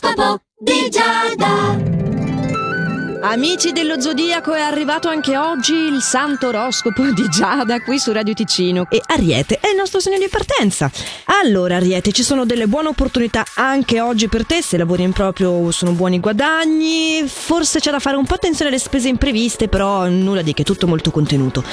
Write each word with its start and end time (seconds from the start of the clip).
L'oroscopo 0.00 0.40
di 0.58 0.88
Giada. 0.90 1.97
Amici 3.20 3.72
dello 3.72 4.00
Zodiaco 4.00 4.54
è 4.54 4.60
arrivato 4.60 5.08
anche 5.08 5.36
oggi 5.36 5.74
il 5.74 6.00
santo 6.02 6.48
oroscopo 6.48 7.10
di 7.10 7.28
Giada 7.28 7.80
qui 7.80 7.98
su 7.98 8.12
Radio 8.12 8.32
Ticino 8.32 8.86
e 8.88 9.02
Ariete 9.04 9.58
è 9.58 9.70
il 9.70 9.76
nostro 9.76 9.98
segno 9.98 10.18
di 10.18 10.28
partenza. 10.28 10.88
Allora 11.42 11.76
Ariete 11.76 12.12
ci 12.12 12.22
sono 12.22 12.44
delle 12.44 12.68
buone 12.68 12.88
opportunità 12.88 13.44
anche 13.54 14.00
oggi 14.00 14.28
per 14.28 14.46
te, 14.46 14.62
se 14.62 14.76
lavori 14.76 15.02
in 15.02 15.12
proprio 15.12 15.70
sono 15.72 15.92
buoni 15.92 16.20
guadagni, 16.20 17.24
forse 17.26 17.80
c'è 17.80 17.90
da 17.90 17.98
fare 17.98 18.16
un 18.16 18.24
po' 18.24 18.34
attenzione 18.34 18.70
alle 18.70 18.78
spese 18.78 19.08
impreviste 19.08 19.66
però 19.66 20.06
nulla 20.08 20.42
di 20.42 20.54
che, 20.54 20.62
tutto 20.62 20.86
molto 20.86 21.10
contenuto. 21.10 21.64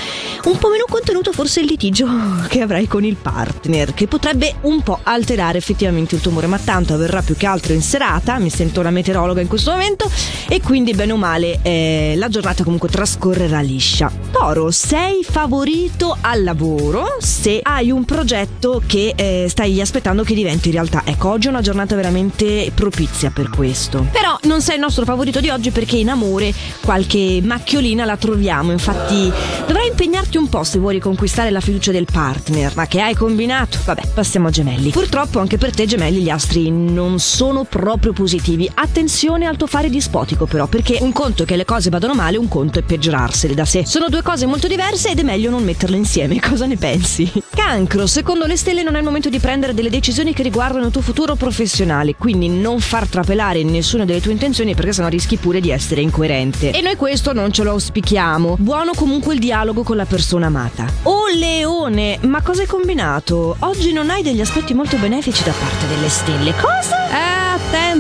Un 0.46 0.58
po' 0.58 0.70
meno 0.70 0.86
contenuto 0.90 1.32
forse 1.32 1.60
il 1.60 1.68
litigio 1.68 2.08
che 2.50 2.62
avrai 2.62 2.88
con 2.88 3.04
il 3.04 3.18
partner 3.18 3.94
che 3.94 4.08
potrebbe 4.08 4.56
un 4.62 4.82
po' 4.82 5.00
alterare 5.04 5.60
effettivamente 5.60 6.16
il 6.16 6.22
tuo 6.22 6.32
umore 6.32 6.48
ma 6.48 6.58
tanto 6.58 6.96
avverrà 6.96 7.22
più 7.22 7.38
che 7.38 7.46
altro 7.46 7.74
in 7.74 7.84
serata, 7.84 8.40
mi 8.40 8.50
sento 8.50 8.82
la 8.82 8.90
meteorologa 8.90 9.42
in 9.42 9.48
questo 9.48 9.70
momento 9.72 10.10
e 10.48 10.60
quindi 10.60 10.94
bene 10.94 11.12
o 11.12 11.18
male 11.18 11.35
quale 11.36 11.60
eh, 11.64 12.14
la 12.16 12.30
giornata 12.30 12.64
comunque 12.64 12.88
trascorrerà 12.88 13.60
liscia. 13.60 14.10
Toro, 14.32 14.72
sei 14.72 15.26
favorito 15.28 16.16
al 16.22 16.44
lavoro 16.44 17.18
se 17.20 17.60
hai 17.62 17.92
un 17.92 18.06
progetto 18.06 18.82
che 18.86 19.14
eh, 19.16 19.48
stai 19.50 19.82
aspettando 19.82 20.24
che 20.24 20.34
diventi 20.34 20.72
realtà. 20.72 21.02
Ecco, 21.04 21.30
oggi 21.30 21.48
è 21.48 21.50
una 21.50 21.62
giornata 21.62 21.96
veramente 21.96 22.72
propizia 22.74 23.32
per 23.32 23.50
questo. 23.50 24.08
Però 24.12 24.38
non 24.44 24.62
sei 24.62 24.76
il 24.76 24.82
nostro 24.82 25.04
favorito 25.04 25.42
di 25.42 25.50
oggi 25.50 25.72
perché 25.72 25.98
in 25.98 26.10
amore 26.10 26.54
qualche 26.82 27.42
macchiolina 27.44 28.06
la 28.06 28.16
troviamo. 28.16 28.72
Infatti 28.72 29.32
dovrai 29.68 29.88
impegnarti 29.90 30.38
un 30.38 30.48
po' 30.48 30.64
se 30.64 30.80
vuoi 30.80 31.00
conquistare 31.00 31.50
la 31.50 31.60
fiducia 31.60 31.92
del 31.92 32.08
partner. 32.10 32.72
Ma 32.76 32.88
che 32.88 33.02
hai 33.02 33.14
combinato? 33.14 33.80
Vabbè, 33.84 34.04
passiamo 34.14 34.48
a 34.48 34.52
gemelli. 34.52 34.92
Purtroppo 34.92 35.40
anche 35.40 35.58
per 35.58 35.74
te 35.74 35.86
gemelli 35.86 36.22
gli 36.22 36.30
astri 36.30 36.72
non 36.72 37.20
sono 37.20 37.66
proprio 37.66 38.14
positivi. 38.14 38.70
Attenzione 38.74 39.48
al 39.48 39.58
tuo 39.58 39.68
fare 39.68 39.90
dispotico 39.90 40.46
però 40.46 40.68
perché 40.68 41.00
un 41.02 41.12
conto 41.26 41.44
che 41.44 41.56
le 41.56 41.66
cose 41.66 41.90
vadano 41.90 42.14
male, 42.14 42.38
un 42.38 42.48
conto 42.48 42.78
è 42.78 42.84
peggiorarsele 42.84 43.56
da 43.56 43.66
sé. 43.66 43.84
Sono 43.84 44.10
due 44.10 44.22
cose 44.22 44.46
molto 44.46 44.68
diverse 44.68 45.10
ed 45.10 45.18
è 45.18 45.24
meglio 45.24 45.50
non 45.50 45.64
metterle 45.64 45.98
insieme. 45.98 46.38
Cosa 46.48 46.68
ne 46.68 46.78
pensi? 46.78 47.32
Cancro, 47.50 48.06
secondo 48.06 48.46
le 48.46 48.56
stelle 48.56 48.84
non 48.84 48.94
è 48.94 49.00
il 49.00 49.04
momento 49.04 49.30
di 49.30 49.40
prendere 49.40 49.74
delle 49.74 49.90
decisioni 49.90 50.36
che 50.36 50.44
riguardano 50.44 50.86
il 50.86 50.92
tuo 50.92 51.02
futuro 51.02 51.34
professionale, 51.34 52.14
quindi 52.16 52.48
non 52.48 52.80
far 52.80 53.08
trapelare 53.08 53.64
nessuna 53.64 54.06
delle 54.06 54.22
tue 54.22 54.34
intenzioni 54.34 54.76
perché 54.76 54.94
sennò 54.94 55.08
rischi 55.08 55.38
pure 55.38 55.62
di 55.62 55.72
essere 55.72 56.02
incoerente. 56.02 56.70
E 56.70 56.82
noi 56.82 56.96
questo 56.96 57.34
non 57.34 57.52
ce 57.52 57.64
lo 57.64 57.72
auspichiamo. 57.72 58.58
Buono 58.60 58.92
comunque 58.94 59.34
il 59.34 59.40
dialogo 59.40 59.82
con 59.82 59.96
la 59.96 60.06
persona 60.06 60.46
amata. 60.46 60.86
Oh 61.04 61.26
leone, 61.34 62.20
ma 62.22 62.44
cosa 62.44 62.62
hai 62.62 62.68
combinato? 62.68 63.56
Oggi 63.62 63.92
non 63.94 64.12
hai 64.12 64.22
degli 64.22 64.42
aspetti 64.42 64.76
molto 64.76 64.98
benefici 64.98 65.44
da 65.44 65.54
parte 65.54 65.88
delle 65.88 66.10
stelle. 66.10 66.54
Cosa? 66.54 67.10
Eh 67.10 67.46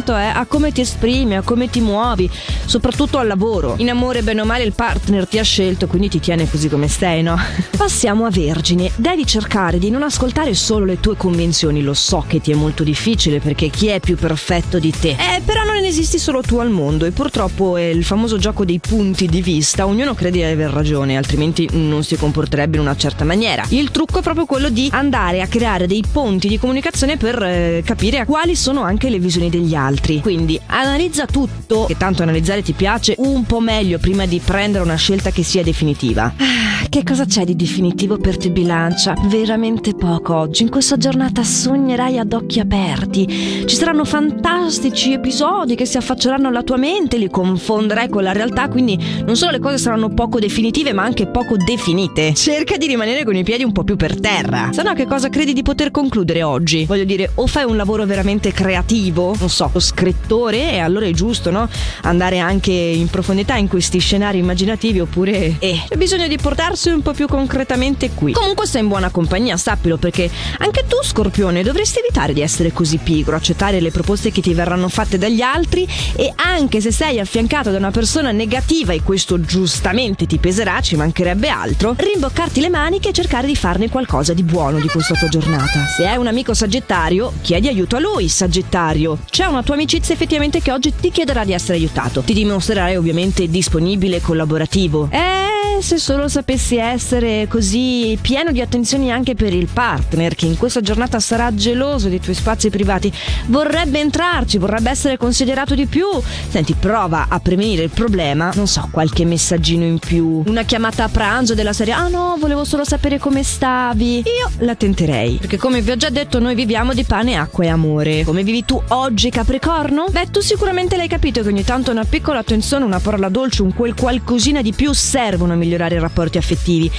attento 0.05 0.15
eh, 0.15 0.25
a 0.25 0.45
come 0.45 0.71
ti 0.71 0.81
esprimi, 0.81 1.35
a 1.35 1.41
come 1.41 1.69
ti 1.69 1.81
muovi, 1.81 2.29
soprattutto 2.65 3.17
al 3.17 3.27
lavoro. 3.27 3.75
In 3.77 3.89
amore, 3.89 4.21
bene 4.21 4.41
o 4.41 4.45
male, 4.45 4.63
il 4.63 4.73
partner 4.73 5.27
ti 5.27 5.39
ha 5.39 5.43
scelto, 5.43 5.87
quindi 5.87 6.09
ti 6.09 6.19
tiene 6.19 6.47
così 6.49 6.69
come 6.69 6.87
sei, 6.87 7.23
no? 7.23 7.35
Passiamo 7.75 8.25
a 8.25 8.29
Vergine. 8.29 8.91
Devi 8.95 9.25
cercare 9.25 9.79
di 9.79 9.89
non 9.89 10.03
ascoltare 10.03 10.53
solo 10.53 10.85
le 10.85 10.99
tue 10.99 11.17
convinzioni. 11.17 11.81
Lo 11.81 11.93
so 11.93 12.23
che 12.27 12.39
ti 12.39 12.51
è 12.51 12.55
molto 12.55 12.83
difficile 12.83 13.39
perché 13.39 13.69
chi 13.69 13.87
è 13.87 13.99
più 13.99 14.15
perfetto 14.15 14.79
di 14.79 14.91
te? 14.91 15.09
Eh, 15.11 15.41
però 15.43 15.63
non 15.63 15.83
esisti 15.83 16.19
solo 16.19 16.41
tu 16.41 16.57
al 16.57 16.69
mondo 16.69 17.05
e 17.05 17.11
purtroppo 17.11 17.77
è 17.77 17.83
il 17.83 18.03
famoso 18.03 18.37
gioco 18.37 18.65
dei 18.65 18.79
punti 18.79 19.27
di 19.27 19.41
vista. 19.41 19.87
Ognuno 19.87 20.13
crede 20.13 20.37
di 20.37 20.43
aver 20.43 20.69
ragione, 20.69 21.17
altrimenti 21.17 21.67
non 21.71 22.03
si 22.03 22.15
comporterebbe 22.15 22.75
in 22.75 22.83
una 22.83 22.95
certa 22.95 23.23
maniera. 23.23 23.65
Il 23.69 23.91
trucco 23.91 24.19
è 24.19 24.21
proprio 24.21 24.45
quello 24.45 24.69
di 24.69 24.89
andare 24.91 25.41
a 25.41 25.47
creare 25.47 25.87
dei 25.87 26.03
ponti 26.09 26.47
di 26.47 26.59
comunicazione 26.59 27.17
per 27.17 27.41
eh, 27.41 27.81
capire 27.85 28.25
quali 28.25 28.55
sono 28.55 28.81
anche 28.81 29.09
le 29.09 29.19
visioni 29.19 29.49
degli 29.49 29.73
altri. 29.73 29.94
Quindi 30.21 30.59
analizza 30.67 31.25
tutto, 31.25 31.85
che 31.85 31.97
tanto 31.97 32.23
analizzare 32.23 32.61
ti 32.61 32.73
piace, 32.73 33.15
un 33.17 33.43
po' 33.45 33.59
meglio 33.59 33.97
prima 33.97 34.25
di 34.25 34.39
prendere 34.43 34.83
una 34.83 34.95
scelta 34.95 35.31
che 35.31 35.43
sia 35.43 35.63
definitiva. 35.63 36.33
Ah, 36.37 36.85
che 36.89 37.03
cosa 37.03 37.25
c'è 37.25 37.43
di 37.43 37.55
definitivo 37.55 38.17
per 38.17 38.37
te 38.37 38.51
bilancia? 38.51 39.15
Veramente 39.25 39.93
poco 39.93 40.35
oggi. 40.35 40.63
In 40.63 40.69
questa 40.69 40.97
giornata 40.97 41.43
sognerai 41.43 42.19
ad 42.19 42.33
occhi 42.33 42.59
aperti. 42.59 43.63
Ci 43.65 43.75
saranno 43.75 44.05
fantastici 44.05 45.13
episodi 45.13 45.75
che 45.75 45.85
si 45.85 45.97
affacceranno 45.97 46.47
alla 46.47 46.63
tua 46.63 46.77
mente, 46.77 47.17
li 47.17 47.29
confonderai 47.29 48.09
con 48.09 48.23
la 48.23 48.31
realtà, 48.31 48.67
quindi 48.69 48.97
non 49.25 49.35
solo 49.35 49.51
le 49.51 49.59
cose 49.59 49.77
saranno 49.77 50.09
poco 50.09 50.39
definitive, 50.39 50.93
ma 50.93 51.03
anche 51.03 51.27
poco 51.27 51.55
definite. 51.57 52.33
Cerca 52.33 52.77
di 52.77 52.87
rimanere 52.87 53.23
con 53.23 53.35
i 53.35 53.43
piedi 53.43 53.63
un 53.63 53.71
po' 53.71 53.83
più 53.83 53.95
per 53.95 54.19
terra. 54.19 54.69
Se 54.71 54.83
no, 54.83 54.93
che 54.93 55.05
cosa 55.05 55.29
credi 55.29 55.53
di 55.53 55.63
poter 55.63 55.91
concludere 55.91 56.43
oggi? 56.43 56.85
Voglio 56.85 57.03
dire, 57.03 57.31
o 57.35 57.47
fai 57.47 57.65
un 57.65 57.75
lavoro 57.75 58.05
veramente 58.05 58.51
creativo, 58.51 59.35
non 59.37 59.49
so, 59.49 59.69
scrittore 59.85 60.73
e 60.73 60.79
allora 60.79 61.05
è 61.05 61.11
giusto, 61.11 61.51
no? 61.51 61.69
Andare 62.01 62.39
anche 62.39 62.71
in 62.71 63.07
profondità 63.07 63.55
in 63.55 63.67
questi 63.67 63.99
scenari 63.99 64.39
immaginativi 64.39 64.99
oppure 64.99 65.55
eh, 65.59 65.81
c'è 65.87 65.95
bisogno 65.95 66.27
di 66.27 66.37
portarsi 66.37 66.89
un 66.89 67.01
po' 67.01 67.13
più 67.13 67.27
concretamente 67.27 68.09
qui. 68.11 68.33
Comunque 68.33 68.65
sei 68.65 68.81
in 68.81 68.87
buona 68.87 69.09
compagnia, 69.09 69.55
sappilo 69.57 69.97
perché 69.97 70.29
anche 70.57 70.85
tu 70.87 70.97
Scorpione 71.01 71.63
dovresti 71.63 71.99
evitare 71.99 72.33
di 72.33 72.41
essere 72.41 72.73
così 72.73 72.97
pigro, 72.97 73.35
accettare 73.35 73.79
le 73.79 73.91
proposte 73.91 74.31
che 74.31 74.41
ti 74.41 74.53
verranno 74.53 74.89
fatte 74.89 75.17
dagli 75.17 75.41
altri 75.41 75.87
e 76.15 76.33
anche 76.35 76.81
se 76.81 76.91
sei 76.91 77.19
affiancato 77.19 77.69
da 77.69 77.77
una 77.77 77.91
persona 77.91 78.31
negativa 78.31 78.93
e 78.93 79.03
questo 79.03 79.39
giustamente 79.39 80.25
ti 80.25 80.37
peserà, 80.37 80.81
ci 80.81 80.95
mancherebbe 80.95 81.47
altro, 81.47 81.93
rimboccarti 81.95 82.59
le 82.59 82.69
maniche 82.69 83.09
e 83.09 83.13
cercare 83.13 83.47
di 83.47 83.55
farne 83.55 83.89
qualcosa 83.89 84.33
di 84.33 84.43
buono 84.43 84.79
di 84.79 84.87
questa 84.87 85.13
tua 85.15 85.29
giornata. 85.29 85.85
Se 85.85 86.07
hai 86.07 86.17
un 86.17 86.27
amico 86.27 86.53
sagittario, 86.53 87.33
chiedi 87.41 87.67
aiuto 87.67 87.95
a 87.95 87.99
lui, 87.99 88.27
sagittario 88.27 89.19
c'è 89.29 89.45
una 89.45 89.63
tua 89.63 89.74
amicizia 89.75 90.13
effettivamente 90.13 90.61
che 90.61 90.71
oggi 90.71 90.93
ti 90.99 91.11
chiederà 91.11 91.45
di 91.45 91.53
essere 91.53 91.77
aiutato. 91.77 92.21
Ti 92.21 92.33
dimostrerai 92.33 92.95
ovviamente 92.95 93.47
disponibile 93.47 94.17
e 94.17 94.21
collaborativo. 94.21 95.09
Eh 95.11 95.44
se 95.81 95.97
solo 95.97 96.27
sapessi 96.27 96.77
essere 96.77 97.47
così 97.47 98.17
pieno 98.21 98.51
di 98.51 98.61
attenzioni 98.61 99.11
anche 99.11 99.35
per 99.35 99.53
il 99.53 99.67
partner 99.71 100.33
che 100.35 100.45
in 100.45 100.57
questa 100.57 100.81
giornata 100.81 101.19
sarà 101.19 101.53
geloso 101.53 102.09
dei 102.09 102.19
tuoi 102.19 102.35
spazi 102.35 102.69
privati, 102.69 103.11
vorrebbe 103.47 103.99
entrarci, 103.99 104.57
vorrebbe 104.57 104.89
essere 104.89 105.17
considerato 105.17 105.75
di 105.75 105.85
più. 105.85 106.05
Senti, 106.49 106.73
prova 106.73 107.27
a 107.29 107.39
prevenire 107.39 107.83
il 107.83 107.89
problema, 107.89 108.51
non 108.55 108.67
so, 108.67 108.87
qualche 108.91 109.25
messaggino 109.25 109.83
in 109.83 109.99
più, 109.99 110.43
una 110.45 110.63
chiamata 110.63 111.03
a 111.03 111.09
pranzo 111.09 111.53
della 111.53 111.73
serie 111.73 111.93
"Ah 111.93 112.07
no, 112.07 112.35
volevo 112.39 112.63
solo 112.63 112.83
sapere 112.83 113.19
come 113.19 113.43
stavi". 113.43 114.17
Io 114.19 114.51
la 114.59 114.75
tenterei, 114.75 115.37
perché 115.37 115.57
come 115.57 115.81
vi 115.81 115.91
ho 115.91 115.97
già 115.97 116.09
detto, 116.09 116.39
noi 116.39 116.55
viviamo 116.55 116.93
di 116.93 117.03
pane, 117.03 117.35
acqua 117.35 117.63
e 117.65 117.67
amore. 117.67 118.23
Come 118.23 118.43
vivi 118.43 118.65
tu 118.65 118.81
oggi, 118.89 119.29
Capricorno? 119.29 120.05
Beh, 120.09 120.29
tu 120.31 120.39
sicuramente 120.39 120.97
l'hai 120.97 121.07
capito 121.07 121.41
che 121.41 121.49
ogni 121.49 121.63
tanto 121.63 121.91
una 121.91 122.05
piccola 122.05 122.39
attenzione, 122.39 122.85
una 122.85 122.99
parola 122.99 123.29
dolce, 123.29 123.61
un 123.61 123.73
quel 123.73 123.93
qualcosina 123.93 124.61
di 124.61 124.73
più 124.73 124.93
servono 124.93 125.53
a 125.53 125.55
migliorare 125.65 125.95
i 125.95 125.99
rapporti 125.99 126.37
affettivi, 126.37 126.89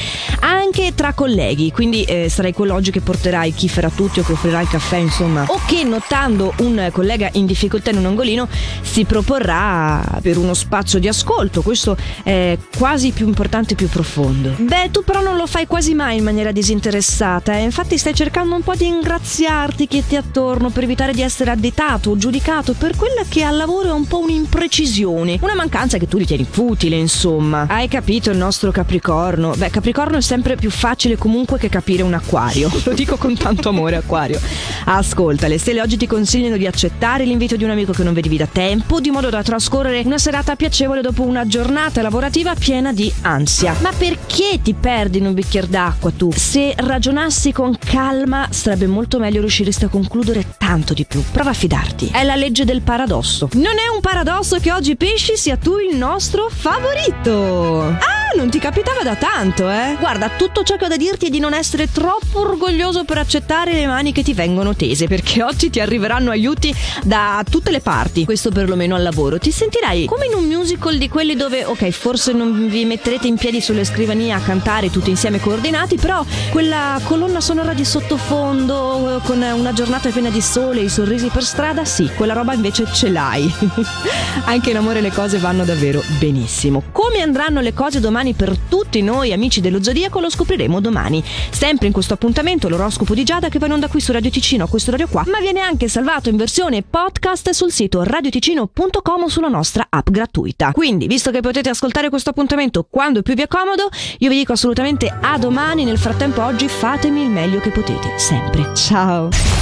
anche 0.40 0.94
tra 0.94 1.12
colleghi, 1.12 1.70
quindi 1.72 2.02
eh, 2.02 2.28
sarai 2.28 2.52
quello 2.52 2.74
oggi 2.74 2.90
che 2.90 3.00
porterai 3.00 3.52
chi 3.52 3.68
farà 3.68 3.88
tutti 3.88 4.20
o 4.20 4.22
che 4.22 4.32
offrirà 4.32 4.60
il 4.60 4.68
caffè, 4.68 4.96
insomma, 4.96 5.44
o 5.46 5.60
che 5.66 5.84
notando 5.84 6.52
un 6.58 6.88
collega 6.92 7.28
in 7.32 7.46
difficoltà 7.46 7.90
in 7.90 7.98
un 7.98 8.06
angolino 8.06 8.48
si 8.82 9.04
proporrà 9.04 10.18
per 10.20 10.36
uno 10.36 10.54
spazio 10.54 10.98
di 10.98 11.08
ascolto, 11.08 11.62
questo 11.62 11.96
è 12.22 12.58
quasi 12.76 13.12
più 13.12 13.26
importante 13.26 13.72
e 13.72 13.76
più 13.76 13.88
profondo. 13.88 14.54
Beh, 14.58 14.90
tu 14.90 15.04
però 15.04 15.20
non 15.20 15.36
lo 15.36 15.46
fai 15.46 15.66
quasi 15.66 15.94
mai 15.94 16.18
in 16.18 16.24
maniera 16.24 16.50
disinteressata, 16.52 17.56
eh? 17.56 17.62
infatti 17.62 17.96
stai 17.96 18.14
cercando 18.14 18.54
un 18.54 18.62
po' 18.62 18.74
di 18.74 18.86
ingraziarti 18.86 19.86
chi 19.86 20.04
ti 20.06 20.16
attorno 20.16 20.70
per 20.70 20.82
evitare 20.82 21.12
di 21.12 21.22
essere 21.22 21.52
additato 21.52 22.10
o 22.10 22.16
giudicato 22.16 22.74
per 22.74 22.96
quella 22.96 23.22
che 23.28 23.42
al 23.42 23.56
lavoro 23.56 23.88
è 23.88 23.92
un 23.92 24.06
po' 24.06 24.18
un'imprecisione, 24.18 25.38
una 25.40 25.54
mancanza 25.54 25.98
che 25.98 26.08
tu 26.08 26.18
ritieni 26.18 26.46
futile, 26.48 26.96
insomma. 26.96 27.66
Hai 27.68 27.88
capito 27.88 28.30
il 28.30 28.36
nostro 28.36 28.55
nostro 28.56 28.72
Capricorno. 28.72 29.52
Beh, 29.54 29.68
Capricorno 29.68 30.16
è 30.16 30.22
sempre 30.22 30.56
più 30.56 30.70
facile 30.70 31.18
comunque 31.18 31.58
che 31.58 31.68
capire 31.68 32.02
un 32.02 32.14
acquario. 32.14 32.70
Lo 32.84 32.94
dico 32.94 33.18
con 33.18 33.36
tanto 33.36 33.68
amore, 33.68 33.96
acquario. 33.96 34.40
Ascolta, 34.84 35.46
le 35.46 35.58
stelle 35.58 35.82
oggi 35.82 35.98
ti 35.98 36.06
consigliano 36.06 36.56
di 36.56 36.66
accettare 36.66 37.26
l'invito 37.26 37.56
di 37.56 37.64
un 37.64 37.70
amico 37.70 37.92
che 37.92 38.02
non 38.02 38.14
vedivi 38.14 38.38
da 38.38 38.46
tempo, 38.46 38.98
di 38.98 39.10
modo 39.10 39.28
da 39.28 39.42
trascorrere 39.42 40.00
una 40.06 40.16
serata 40.16 40.56
piacevole 40.56 41.02
dopo 41.02 41.22
una 41.22 41.46
giornata 41.46 42.00
lavorativa 42.00 42.54
piena 42.54 42.94
di 42.94 43.12
ansia. 43.22 43.74
Ma 43.80 43.92
perché 43.92 44.58
ti 44.62 44.72
perdi 44.72 45.18
in 45.18 45.26
un 45.26 45.34
bicchiere 45.34 45.68
d'acqua 45.68 46.10
tu? 46.16 46.32
Se 46.34 46.72
ragionassi 46.78 47.52
con 47.52 47.76
calma, 47.78 48.48
sarebbe 48.50 48.86
molto 48.86 49.18
meglio 49.18 49.40
riusciresti 49.40 49.84
a 49.84 49.88
concludere 49.88 50.54
tanto 50.56 50.94
di 50.94 51.04
più. 51.04 51.22
Prova 51.30 51.50
a 51.50 51.54
fidarti. 51.54 52.08
È 52.10 52.22
la 52.24 52.36
legge 52.36 52.64
del 52.64 52.80
paradosso. 52.80 53.50
Non 53.52 53.76
è 53.76 53.92
un 53.92 54.00
paradosso 54.00 54.58
che 54.60 54.72
oggi 54.72 54.96
pesci 54.96 55.36
sia 55.36 55.58
tu 55.58 55.76
il 55.76 55.94
nostro 55.98 56.48
favorito. 56.48 57.94
Ah, 57.98 58.25
capitava 58.66 59.04
da 59.04 59.14
tanto, 59.14 59.70
eh? 59.70 59.94
Guarda, 59.96 60.28
tutto 60.28 60.64
ciò 60.64 60.74
che 60.74 60.86
ho 60.86 60.88
da 60.88 60.96
dirti 60.96 61.26
è 61.26 61.30
di 61.30 61.38
non 61.38 61.54
essere 61.54 61.88
troppo 61.88 62.40
orgoglioso 62.40 63.04
per 63.04 63.18
accettare 63.18 63.72
le 63.72 63.86
mani 63.86 64.10
che 64.10 64.24
ti 64.24 64.34
vengono 64.34 64.74
tese, 64.74 65.06
perché 65.06 65.40
oggi 65.40 65.70
ti 65.70 65.78
arriveranno 65.78 66.32
aiuti 66.32 66.74
da 67.04 67.44
tutte 67.48 67.70
le 67.70 67.78
parti. 67.78 68.24
Questo 68.24 68.50
perlomeno 68.50 68.96
al 68.96 69.04
lavoro. 69.04 69.38
Ti 69.38 69.52
sentirai 69.52 70.06
come 70.06 70.26
in 70.26 70.34
un 70.34 70.46
musical 70.46 70.98
di 70.98 71.08
quelli 71.08 71.36
dove, 71.36 71.64
ok, 71.64 71.90
forse 71.90 72.32
non 72.32 72.66
vi 72.66 72.84
metterete 72.84 73.28
in 73.28 73.36
piedi 73.36 73.60
sulle 73.60 73.84
scrivanie 73.84 74.32
a 74.32 74.40
cantare 74.40 74.90
tutti 74.90 75.10
insieme 75.10 75.38
coordinati, 75.38 75.94
però 75.94 76.24
quella 76.50 76.98
colonna 77.04 77.40
sonora 77.40 77.72
di 77.72 77.84
sottofondo 77.84 79.20
con 79.22 79.40
una 79.42 79.72
giornata 79.74 80.10
piena 80.10 80.30
di 80.30 80.40
sole 80.40 80.80
e 80.80 80.84
i 80.84 80.88
sorrisi 80.88 81.28
per 81.28 81.44
strada, 81.44 81.84
sì, 81.84 82.10
quella 82.16 82.32
roba 82.32 82.52
invece 82.52 82.84
ce 82.92 83.10
l'hai. 83.10 83.48
Anche 84.46 84.70
in 84.70 84.76
amore 84.76 85.00
le 85.00 85.12
cose 85.12 85.38
vanno 85.38 85.64
davvero 85.64 86.02
benissimo. 86.18 86.82
Come 86.90 87.20
andranno 87.20 87.60
le 87.60 87.72
cose 87.72 88.00
domani 88.00 88.34
tutti 88.68 89.02
noi 89.02 89.32
amici 89.32 89.60
dello 89.60 89.82
Zodiaco 89.82 90.20
lo 90.20 90.30
scopriremo 90.30 90.80
domani. 90.80 91.22
Sempre 91.50 91.86
in 91.86 91.92
questo 91.92 92.14
appuntamento 92.14 92.68
l'oroscopo 92.68 93.14
di 93.14 93.24
Giada 93.24 93.48
che 93.48 93.58
va 93.58 93.66
in 93.66 93.72
onda 93.72 93.88
qui 93.88 94.00
su 94.00 94.12
Radio 94.12 94.30
Ticino 94.30 94.64
a 94.64 94.68
questo 94.68 94.90
radio 94.90 95.06
qua, 95.08 95.24
ma 95.26 95.40
viene 95.40 95.60
anche 95.60 95.88
salvato 95.88 96.28
in 96.28 96.36
versione 96.36 96.82
podcast 96.82 97.50
sul 97.50 97.70
sito 97.70 98.02
radioticino.com 98.02 99.22
o 99.22 99.28
sulla 99.28 99.48
nostra 99.48 99.86
app 99.88 100.10
gratuita. 100.10 100.72
Quindi, 100.72 101.06
visto 101.06 101.30
che 101.30 101.40
potete 101.40 101.68
ascoltare 101.68 102.08
questo 102.08 102.30
appuntamento 102.30 102.86
quando 102.88 103.22
più 103.22 103.34
vi 103.34 103.42
è 103.42 103.48
comodo, 103.48 103.88
io 104.18 104.28
vi 104.28 104.36
dico 104.36 104.52
assolutamente 104.52 105.08
a 105.08 105.38
domani. 105.38 105.84
Nel 105.84 105.98
frattempo 105.98 106.42
oggi 106.42 106.68
fatemi 106.68 107.22
il 107.22 107.30
meglio 107.30 107.60
che 107.60 107.70
potete, 107.70 108.18
sempre. 108.18 108.74
Ciao! 108.74 109.54